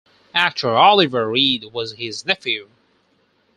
Actor 0.33 0.71
Oliver 0.75 1.29
Reed 1.29 1.65
was 1.65 1.91
his 1.93 2.25
nephew. 2.25 2.69